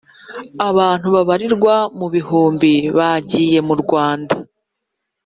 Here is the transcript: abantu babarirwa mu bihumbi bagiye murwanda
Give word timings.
abantu 0.69 1.07
babarirwa 1.15 1.75
mu 1.99 2.07
bihumbi 2.13 2.73
bagiye 2.97 3.59
murwanda 3.67 4.35